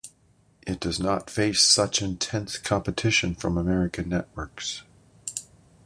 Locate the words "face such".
1.29-2.01